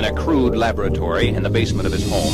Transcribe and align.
in 0.00 0.06
a 0.06 0.14
crude 0.14 0.56
laboratory 0.56 1.28
in 1.28 1.42
the 1.42 1.50
basement 1.50 1.86
of 1.86 1.92
his 1.92 2.08
home. 2.08 2.32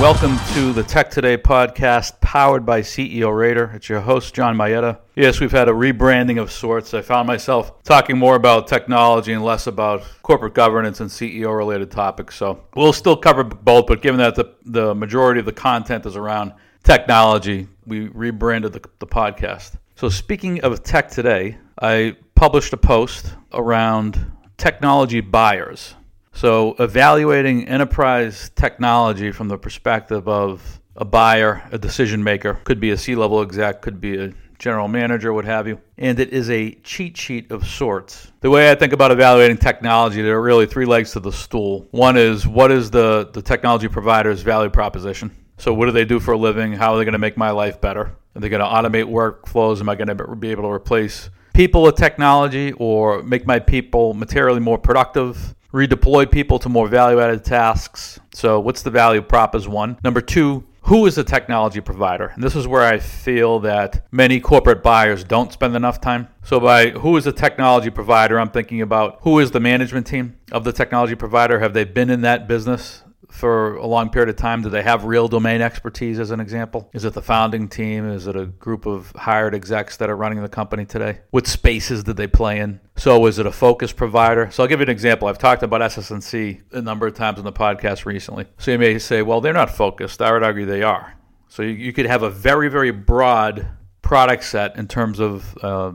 Welcome 0.00 0.38
to 0.54 0.72
the 0.72 0.82
Tech 0.82 1.10
Today 1.10 1.36
podcast 1.36 2.18
powered 2.22 2.64
by 2.64 2.80
CEO 2.80 3.36
Radar. 3.36 3.72
It's 3.74 3.90
your 3.90 4.00
host, 4.00 4.34
John 4.34 4.56
Mayetta. 4.56 5.00
Yes, 5.14 5.40
we've 5.40 5.52
had 5.52 5.68
a 5.68 5.72
rebranding 5.72 6.40
of 6.40 6.50
sorts. 6.50 6.94
I 6.94 7.02
found 7.02 7.26
myself 7.26 7.82
talking 7.82 8.16
more 8.16 8.34
about 8.34 8.66
technology 8.66 9.34
and 9.34 9.44
less 9.44 9.66
about 9.66 10.02
corporate 10.22 10.54
governance 10.54 11.00
and 11.00 11.10
CEO 11.10 11.54
related 11.54 11.90
topics. 11.90 12.34
So 12.36 12.64
we'll 12.74 12.94
still 12.94 13.18
cover 13.18 13.44
both, 13.44 13.86
but 13.86 14.00
given 14.00 14.16
that 14.20 14.36
the, 14.36 14.54
the 14.64 14.94
majority 14.94 15.40
of 15.40 15.44
the 15.44 15.52
content 15.52 16.06
is 16.06 16.16
around 16.16 16.54
technology, 16.82 17.68
we 17.84 18.08
rebranded 18.08 18.72
the, 18.72 18.80
the 19.00 19.06
podcast. 19.06 19.72
So, 19.96 20.08
speaking 20.08 20.62
of 20.62 20.82
Tech 20.82 21.10
Today, 21.10 21.58
I 21.80 22.16
published 22.42 22.72
a 22.72 22.76
post 22.76 23.36
around 23.52 24.18
technology 24.56 25.20
buyers. 25.20 25.94
So, 26.32 26.74
evaluating 26.80 27.68
enterprise 27.68 28.50
technology 28.56 29.30
from 29.30 29.46
the 29.46 29.56
perspective 29.56 30.26
of 30.26 30.80
a 30.96 31.04
buyer, 31.04 31.62
a 31.70 31.78
decision 31.78 32.24
maker, 32.24 32.54
could 32.64 32.80
be 32.80 32.90
a 32.90 32.96
C 32.96 33.14
level 33.14 33.42
exec, 33.42 33.80
could 33.80 34.00
be 34.00 34.16
a 34.16 34.32
general 34.58 34.88
manager, 34.88 35.32
what 35.32 35.44
have 35.44 35.68
you. 35.68 35.80
And 35.98 36.18
it 36.18 36.30
is 36.30 36.50
a 36.50 36.72
cheat 36.82 37.16
sheet 37.16 37.52
of 37.52 37.64
sorts. 37.64 38.32
The 38.40 38.50
way 38.50 38.72
I 38.72 38.74
think 38.74 38.92
about 38.92 39.12
evaluating 39.12 39.58
technology, 39.58 40.20
there 40.20 40.36
are 40.36 40.42
really 40.42 40.66
three 40.66 40.84
legs 40.84 41.12
to 41.12 41.20
the 41.20 41.30
stool. 41.30 41.86
One 41.92 42.16
is 42.16 42.44
what 42.44 42.72
is 42.72 42.90
the, 42.90 43.30
the 43.32 43.40
technology 43.40 43.86
provider's 43.86 44.42
value 44.42 44.68
proposition? 44.68 45.30
So, 45.58 45.72
what 45.72 45.86
do 45.86 45.92
they 45.92 46.04
do 46.04 46.18
for 46.18 46.32
a 46.32 46.38
living? 46.38 46.72
How 46.72 46.94
are 46.94 46.98
they 46.98 47.04
going 47.04 47.12
to 47.12 47.20
make 47.20 47.36
my 47.36 47.52
life 47.52 47.80
better? 47.80 48.16
Are 48.34 48.40
they 48.40 48.48
going 48.48 48.62
to 48.62 48.66
automate 48.66 49.08
workflows? 49.08 49.78
Am 49.78 49.88
I 49.88 49.94
going 49.94 50.08
to 50.08 50.34
be 50.34 50.50
able 50.50 50.64
to 50.64 50.70
replace 50.70 51.30
people 51.54 51.82
with 51.82 51.96
technology 51.96 52.72
or 52.72 53.22
make 53.22 53.46
my 53.46 53.58
people 53.58 54.14
materially 54.14 54.60
more 54.60 54.78
productive? 54.78 55.54
redeploy 55.72 56.30
people 56.30 56.58
to 56.58 56.68
more 56.68 56.86
value 56.86 57.20
added 57.20 57.44
tasks. 57.44 58.20
So, 58.32 58.60
what's 58.60 58.82
the 58.82 58.90
value 58.90 59.22
prop 59.22 59.54
is 59.54 59.66
one. 59.66 59.98
Number 60.04 60.20
two, 60.20 60.64
who 60.82 61.06
is 61.06 61.14
the 61.14 61.24
technology 61.24 61.80
provider? 61.80 62.26
And 62.26 62.42
this 62.42 62.56
is 62.56 62.66
where 62.66 62.82
I 62.82 62.98
feel 62.98 63.60
that 63.60 64.04
many 64.10 64.40
corporate 64.40 64.82
buyers 64.82 65.24
don't 65.24 65.52
spend 65.52 65.76
enough 65.76 66.00
time. 66.00 66.28
So, 66.42 66.60
by 66.60 66.90
who 66.90 67.16
is 67.16 67.24
the 67.24 67.32
technology 67.32 67.90
provider, 67.90 68.38
I'm 68.38 68.50
thinking 68.50 68.82
about 68.82 69.18
who 69.22 69.38
is 69.38 69.50
the 69.50 69.60
management 69.60 70.06
team 70.06 70.36
of 70.50 70.64
the 70.64 70.72
technology 70.72 71.14
provider? 71.14 71.60
Have 71.60 71.74
they 71.74 71.84
been 71.84 72.10
in 72.10 72.22
that 72.22 72.48
business? 72.48 73.02
For 73.32 73.76
a 73.76 73.86
long 73.86 74.10
period 74.10 74.28
of 74.28 74.36
time? 74.36 74.62
Do 74.62 74.68
they 74.68 74.82
have 74.82 75.04
real 75.04 75.26
domain 75.26 75.62
expertise, 75.62 76.18
as 76.18 76.30
an 76.30 76.38
example? 76.38 76.90
Is 76.92 77.04
it 77.04 77.14
the 77.14 77.22
founding 77.22 77.68
team? 77.68 78.08
Is 78.08 78.26
it 78.26 78.36
a 78.36 78.46
group 78.46 78.86
of 78.86 79.10
hired 79.16 79.54
execs 79.54 79.96
that 79.96 80.10
are 80.10 80.16
running 80.16 80.42
the 80.42 80.48
company 80.48 80.84
today? 80.84 81.20
What 81.30 81.46
spaces 81.46 82.04
did 82.04 82.16
they 82.16 82.26
play 82.26 82.60
in? 82.60 82.80
So, 82.96 83.26
is 83.26 83.38
it 83.38 83.46
a 83.46 83.52
focus 83.52 83.92
provider? 83.92 84.50
So, 84.50 84.62
I'll 84.62 84.68
give 84.68 84.80
you 84.80 84.84
an 84.84 84.90
example. 84.90 85.28
I've 85.28 85.38
talked 85.38 85.62
about 85.62 85.82
SS&C 85.82 86.60
a 86.72 86.82
number 86.82 87.06
of 87.06 87.14
times 87.14 87.38
on 87.38 87.44
the 87.44 87.52
podcast 87.52 88.04
recently. 88.04 88.46
So, 88.58 88.70
you 88.70 88.78
may 88.78 88.98
say, 88.98 89.22
well, 89.22 89.40
they're 89.40 89.52
not 89.52 89.70
focused. 89.70 90.20
I 90.20 90.30
would 90.30 90.42
argue 90.42 90.66
they 90.66 90.82
are. 90.82 91.16
So, 91.48 91.62
you, 91.62 91.70
you 91.70 91.92
could 91.92 92.06
have 92.06 92.22
a 92.22 92.30
very, 92.30 92.68
very 92.68 92.90
broad 92.90 93.66
product 94.02 94.44
set 94.44 94.76
in 94.76 94.88
terms 94.88 95.20
of 95.20 95.56
uh, 95.62 95.92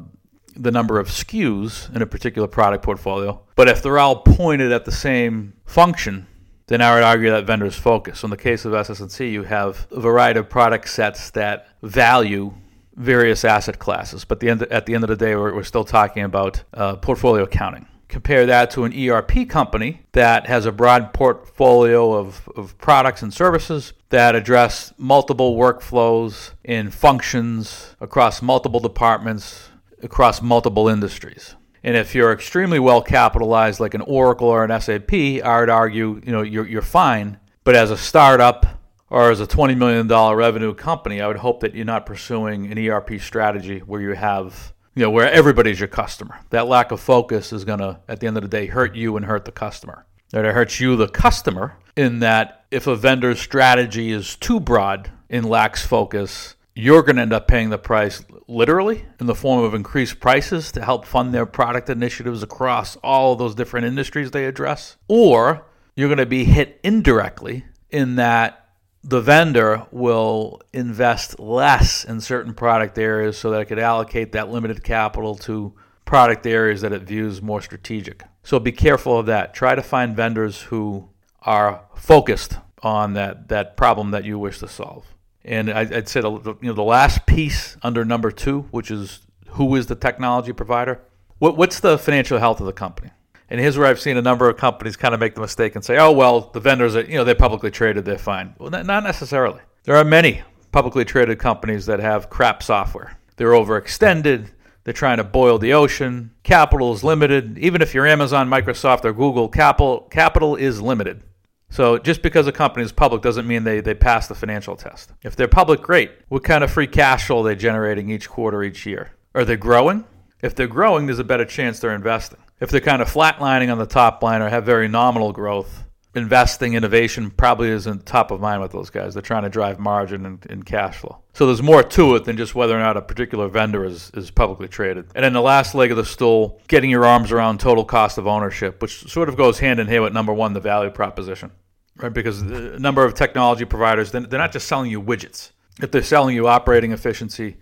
the 0.55 0.71
number 0.71 0.99
of 0.99 1.07
SKUs 1.07 1.95
in 1.95 2.01
a 2.01 2.05
particular 2.07 2.47
product 2.47 2.83
portfolio. 2.83 3.41
But 3.55 3.67
if 3.67 3.83
they're 3.83 3.99
all 3.99 4.21
pointed 4.23 4.71
at 4.71 4.85
the 4.85 4.91
same 4.91 5.53
function, 5.65 6.25
then 6.67 6.81
I 6.81 6.93
would 6.93 7.03
argue 7.03 7.31
that 7.31 7.45
vendors 7.45 7.75
focus. 7.75 8.19
So 8.19 8.25
in 8.25 8.31
the 8.31 8.37
case 8.37 8.65
of 8.65 8.73
SS&C, 8.73 9.29
you 9.29 9.43
have 9.43 9.87
a 9.91 9.99
variety 9.99 10.39
of 10.39 10.49
product 10.49 10.89
sets 10.89 11.31
that 11.31 11.67
value 11.81 12.53
various 12.97 13.45
asset 13.45 13.79
classes. 13.79 14.25
But 14.25 14.39
the 14.39 14.49
end, 14.49 14.63
at 14.63 14.85
the 14.85 14.95
end 14.95 15.03
of 15.03 15.07
the 15.07 15.15
day, 15.15 15.35
we're, 15.35 15.55
we're 15.55 15.63
still 15.63 15.85
talking 15.85 16.23
about 16.23 16.63
uh, 16.73 16.97
portfolio 16.97 17.43
accounting. 17.43 17.87
Compare 18.09 18.45
that 18.45 18.71
to 18.71 18.85
an 18.85 18.93
ERP 18.93 19.47
company 19.49 20.01
that 20.13 20.47
has 20.47 20.65
a 20.65 20.71
broad 20.71 21.13
portfolio 21.13 22.13
of, 22.13 22.49
of 22.55 22.77
products 22.77 23.21
and 23.21 23.33
services 23.33 23.93
that 24.09 24.33
address 24.35 24.93
multiple 24.97 25.57
workflows 25.57 26.51
in 26.63 26.89
functions 26.89 27.95
across 27.99 28.41
multiple 28.41 28.79
departments, 28.79 29.69
across 30.01 30.41
multiple 30.41 30.87
industries. 30.87 31.55
And 31.87 31.95
if 31.95 32.13
you're 32.13 32.33
extremely 32.33 32.79
well 32.79 33.01
capitalized, 33.01 33.79
like 33.79 33.93
an 33.93 34.01
Oracle 34.01 34.49
or 34.49 34.65
an 34.65 34.81
SAP, 34.81 35.13
I 35.13 35.61
would 35.61 35.69
argue, 35.69 36.21
you 36.25 36.33
know, 36.33 36.41
you're, 36.41 36.67
you're 36.67 36.81
fine. 36.81 37.39
But 37.63 37.77
as 37.77 37.91
a 37.91 37.97
startup 37.97 38.65
or 39.09 39.31
as 39.31 39.39
a 39.39 39.47
$20 39.47 39.77
million 39.77 40.05
revenue 40.35 40.73
company, 40.73 41.21
I 41.21 41.27
would 41.27 41.37
hope 41.37 41.61
that 41.61 41.73
you're 41.73 41.85
not 41.85 42.05
pursuing 42.05 42.69
an 42.69 42.77
ERP 42.77 43.21
strategy 43.21 43.79
where 43.79 44.01
you 44.01 44.15
have, 44.15 44.73
you 44.95 45.03
know, 45.03 45.09
where 45.09 45.31
everybody's 45.31 45.79
your 45.79 45.87
customer. 45.87 46.37
That 46.49 46.67
lack 46.67 46.91
of 46.91 46.99
focus 46.99 47.53
is 47.53 47.63
going 47.63 47.79
to, 47.79 48.01
at 48.09 48.19
the 48.19 48.27
end 48.27 48.35
of 48.35 48.43
the 48.43 48.49
day, 48.49 48.65
hurt 48.65 48.93
you 48.93 49.15
and 49.15 49.25
hurt 49.25 49.45
the 49.45 49.53
customer. 49.53 50.05
That 50.31 50.43
it 50.43 50.53
hurts 50.53 50.81
you, 50.81 50.97
the 50.97 51.07
customer, 51.07 51.77
in 51.95 52.19
that 52.19 52.65
if 52.69 52.87
a 52.87 52.97
vendor's 52.97 53.39
strategy 53.39 54.11
is 54.11 54.35
too 54.35 54.59
broad 54.59 55.09
and 55.29 55.45
lacks 55.45 55.87
focus, 55.87 56.56
you're 56.77 57.01
going 57.01 57.15
to 57.15 57.23
end 57.23 57.33
up 57.33 57.47
paying 57.47 57.71
the 57.71 57.77
price 57.77 58.23
literally 58.47 59.03
in 59.19 59.25
the 59.25 59.33
form 59.33 59.63
of 59.63 59.73
increased 59.73 60.19
prices 60.19 60.71
to 60.71 60.85
help 60.85 61.05
fund 61.05 61.33
their 61.33 61.45
product 61.47 61.89
initiatives 61.89 62.43
across 62.43 62.95
all 62.97 63.35
those 63.35 63.55
different 63.55 63.87
industries 63.87 64.29
they 64.29 64.45
address, 64.45 64.95
or 65.07 65.65
you're 65.95 66.07
going 66.07 66.19
to 66.19 66.25
be 66.27 66.43
hit 66.43 66.79
indirectly 66.83 67.65
in 67.89 68.15
that 68.15 68.69
the 69.03 69.21
vendor 69.21 69.87
will 69.89 70.61
invest 70.71 71.39
less 71.39 72.03
in 72.03 72.21
certain 72.21 72.53
product 72.53 72.97
areas 72.99 73.37
so 73.37 73.49
that 73.49 73.61
it 73.61 73.65
could 73.65 73.79
allocate 73.79 74.33
that 74.33 74.49
limited 74.49 74.83
capital 74.83 75.33
to 75.33 75.73
product 76.05 76.45
areas 76.45 76.81
that 76.81 76.93
it 76.93 77.01
views 77.01 77.41
more 77.41 77.61
strategic. 77.61 78.21
So 78.43 78.59
be 78.59 78.71
careful 78.71 79.17
of 79.17 79.25
that. 79.25 79.55
Try 79.55 79.73
to 79.73 79.81
find 79.81 80.15
vendors 80.15 80.61
who 80.61 81.09
are 81.41 81.85
focused 81.95 82.57
on 82.83 83.13
that, 83.13 83.47
that 83.47 83.77
problem 83.77 84.11
that 84.11 84.25
you 84.25 84.37
wish 84.37 84.59
to 84.59 84.67
solve. 84.67 85.16
And 85.47 85.71
I, 85.71 85.85
would 85.85 86.09
say 86.09 86.19
the, 86.19 86.29
you 86.29 86.57
know 86.61 86.73
the 86.73 86.83
last 86.83 87.25
piece 87.25 87.77
under 87.81 88.03
number 88.03 88.31
two, 88.31 88.61
which 88.71 88.91
is 88.91 89.21
who 89.51 89.75
is 89.75 89.87
the 89.87 89.95
technology 89.95 90.51
provider. 90.51 90.99
What, 91.39 91.55
what's 91.55 91.79
the 91.79 91.97
financial 91.97 92.37
health 92.37 92.59
of 92.59 92.65
the 92.65 92.73
company? 92.73 93.11
And 93.49 93.59
here's 93.59 93.77
where 93.77 93.87
I've 93.87 93.99
seen 93.99 94.17
a 94.17 94.21
number 94.21 94.49
of 94.49 94.57
companies 94.57 94.97
kind 94.97 95.13
of 95.13 95.21
make 95.21 95.35
the 95.35 95.41
mistake 95.41 95.75
and 95.75 95.85
say, 95.85 95.97
"Oh 95.97 96.11
well, 96.11 96.51
the 96.53 96.59
vendors 96.59 96.97
are 96.97 97.01
you 97.01 97.15
know 97.15 97.23
they're 97.23 97.33
publicly 97.33 97.71
traded, 97.71 98.03
they're 98.03 98.17
fine." 98.17 98.55
Well, 98.59 98.69
not 98.69 99.03
necessarily. 99.03 99.61
There 99.83 99.95
are 99.95 100.03
many 100.03 100.43
publicly 100.73 101.05
traded 101.05 101.39
companies 101.39 101.85
that 101.85 102.01
have 102.01 102.29
crap 102.29 102.61
software. 102.61 103.17
They're 103.37 103.51
overextended. 103.51 104.49
They're 104.83 104.93
trying 104.93 105.17
to 105.17 105.23
boil 105.23 105.57
the 105.57 105.73
ocean. 105.73 106.31
Capital 106.43 106.93
is 106.93 107.03
limited. 107.03 107.57
Even 107.57 107.81
if 107.81 107.93
you're 107.93 108.05
Amazon, 108.07 108.49
Microsoft, 108.49 109.05
or 109.05 109.13
Google, 109.13 109.47
capital 109.47 110.07
capital 110.11 110.57
is 110.57 110.81
limited. 110.81 111.23
So 111.69 111.97
just 111.97 112.21
because 112.21 112.47
a 112.47 112.51
company 112.51 112.85
is 112.85 112.91
public 112.91 113.21
doesn't 113.21 113.47
mean 113.47 113.63
they, 113.63 113.81
they 113.81 113.93
pass 113.93 114.27
the 114.27 114.35
financial 114.35 114.75
test. 114.75 115.11
If 115.23 115.35
they're 115.35 115.47
public, 115.47 115.81
great. 115.81 116.11
What 116.29 116.43
kind 116.43 116.63
of 116.63 116.71
free 116.71 116.87
cash 116.87 117.27
flow 117.27 117.41
are 117.41 117.43
they 117.43 117.55
generating 117.55 118.09
each 118.09 118.29
quarter, 118.29 118.63
each 118.63 118.85
year? 118.85 119.11
Are 119.35 119.45
they 119.45 119.57
growing? 119.57 120.05
If 120.41 120.55
they're 120.55 120.67
growing, 120.67 121.07
there's 121.07 121.19
a 121.19 121.23
better 121.23 121.45
chance 121.45 121.79
they're 121.79 121.93
investing. 121.93 122.39
If 122.59 122.69
they're 122.69 122.79
kind 122.79 123.01
of 123.01 123.11
flatlining 123.11 123.71
on 123.71 123.77
the 123.77 123.85
top 123.85 124.23
line 124.23 124.41
or 124.41 124.49
have 124.49 124.65
very 124.65 124.87
nominal 124.87 125.31
growth, 125.31 125.83
investing 126.17 126.73
innovation 126.73 127.29
probably 127.29 127.69
isn't 127.69 128.05
top 128.05 128.31
of 128.31 128.41
mind 128.41 128.61
with 128.61 128.71
those 128.71 128.89
guys. 128.89 129.13
They're 129.13 129.21
trying 129.21 129.43
to 129.43 129.49
drive 129.49 129.79
margin 129.79 130.25
and, 130.25 130.45
and, 130.49 130.65
cash 130.65 130.97
flow. 130.97 131.19
So 131.33 131.45
there's 131.45 131.61
more 131.61 131.83
to 131.83 132.15
it 132.15 132.25
than 132.25 132.35
just 132.35 132.55
whether 132.55 132.75
or 132.75 132.79
not 132.79 132.97
a 132.97 133.01
particular 133.01 133.47
vendor 133.47 133.85
is, 133.85 134.11
is 134.15 134.31
publicly 134.31 134.67
traded. 134.67 135.09
And 135.15 135.23
then 135.23 135.33
the 135.33 135.41
last 135.41 135.75
leg 135.75 135.91
of 135.91 135.97
the 135.97 136.05
stool, 136.05 136.61
getting 136.67 136.89
your 136.89 137.05
arms 137.05 137.31
around 137.31 137.59
total 137.59 137.85
cost 137.85 138.17
of 138.17 138.27
ownership, 138.27 138.81
which 138.81 139.09
sort 139.09 139.29
of 139.29 139.37
goes 139.37 139.59
hand 139.59 139.79
in 139.79 139.87
hand 139.87 140.03
with 140.03 140.13
number 140.13 140.33
one, 140.33 140.53
the 140.53 140.59
value 140.59 140.89
proposition. 140.89 141.51
Right, 141.95 142.13
because 142.13 142.41
a 142.41 142.79
number 142.79 143.03
of 143.03 143.13
technology 143.13 143.65
providers, 143.65 144.11
they're 144.11 144.21
not 144.21 144.51
just 144.51 144.67
selling 144.67 144.91
you 144.91 145.01
widgets. 145.01 145.51
If 145.81 145.91
they're 145.91 146.03
selling 146.03 146.35
you 146.35 146.47
operating 146.47 146.91
efficiency, 146.91 147.57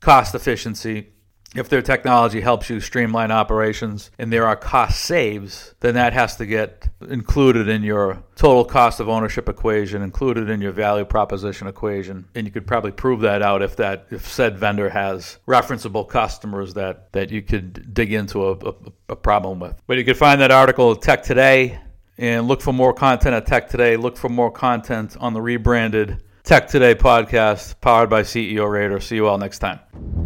cost 0.00 0.34
efficiency, 0.34 1.13
if 1.54 1.68
their 1.68 1.82
technology 1.82 2.40
helps 2.40 2.68
you 2.68 2.80
streamline 2.80 3.30
operations 3.30 4.10
and 4.18 4.32
there 4.32 4.46
are 4.46 4.56
cost 4.56 5.00
saves, 5.00 5.74
then 5.80 5.94
that 5.94 6.12
has 6.12 6.36
to 6.36 6.46
get 6.46 6.88
included 7.08 7.68
in 7.68 7.82
your 7.82 8.22
total 8.34 8.64
cost 8.64 9.00
of 9.00 9.08
ownership 9.08 9.48
equation, 9.48 10.02
included 10.02 10.50
in 10.50 10.60
your 10.60 10.72
value 10.72 11.04
proposition 11.04 11.66
equation. 11.66 12.26
And 12.34 12.46
you 12.46 12.52
could 12.52 12.66
probably 12.66 12.92
prove 12.92 13.20
that 13.20 13.42
out 13.42 13.62
if 13.62 13.76
that 13.76 14.06
if 14.10 14.26
said 14.26 14.58
vendor 14.58 14.88
has 14.88 15.38
referenceable 15.46 16.08
customers 16.08 16.74
that, 16.74 17.12
that 17.12 17.30
you 17.30 17.42
could 17.42 17.94
dig 17.94 18.12
into 18.12 18.48
a, 18.48 18.52
a, 18.52 18.74
a 19.10 19.16
problem 19.16 19.60
with. 19.60 19.80
But 19.86 19.98
you 19.98 20.04
can 20.04 20.14
find 20.14 20.40
that 20.40 20.50
article 20.50 20.92
at 20.92 21.02
Tech 21.02 21.22
Today 21.22 21.78
and 22.18 22.46
look 22.48 22.60
for 22.60 22.72
more 22.72 22.92
content 22.92 23.34
at 23.34 23.46
Tech 23.46 23.68
Today. 23.68 23.96
Look 23.96 24.16
for 24.16 24.28
more 24.28 24.50
content 24.50 25.16
on 25.18 25.32
the 25.32 25.42
rebranded 25.42 26.22
Tech 26.42 26.68
Today 26.68 26.94
podcast 26.94 27.80
powered 27.80 28.10
by 28.10 28.22
CEO 28.22 28.70
Radar. 28.70 29.00
See 29.00 29.16
you 29.16 29.26
all 29.26 29.38
next 29.38 29.60
time. 29.60 30.23